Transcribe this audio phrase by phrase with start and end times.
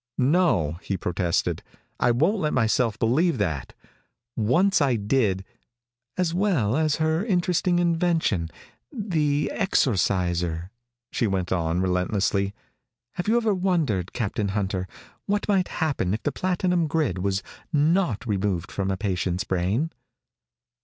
[0.17, 1.61] "No," he protested.
[1.99, 3.75] "I won't let myself believe that.
[4.35, 5.45] Once I did"
[6.17, 8.49] "As well as her interesting invention
[8.91, 10.71] the Exorciser,"
[11.11, 12.51] she went on relentlessly.
[13.11, 14.87] "Have you ever wondered, Captain Hunter,
[15.27, 19.91] what might happen if the platinum grid was not removed from a patient's brain?"